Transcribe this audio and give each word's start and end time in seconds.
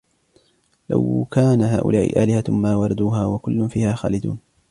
لَوْ 0.89 1.25
كَانَ 1.31 1.61
هَؤُلَاءِ 1.61 2.23
آلِهَةً 2.23 2.43
مَا 2.49 2.75
وَرَدُوهَا 2.75 3.25
وَكُلٌّ 3.25 3.69
فِيهَا 3.69 3.95
خَالِدُونَ 3.95 4.39